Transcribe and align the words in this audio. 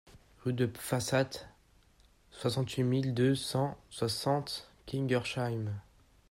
Rue 0.43 0.53
de 0.53 0.65
Pfastatt, 0.65 1.47
soixante-huit 2.31 2.81
mille 2.83 3.13
deux 3.13 3.35
cent 3.35 3.77
soixante 3.91 4.67
Kingersheim 4.87 5.73